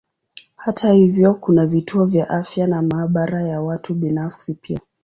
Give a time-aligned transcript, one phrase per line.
[0.55, 4.79] Hata hivyo kuna vituo vya afya na maabara ya watu binafsi pia.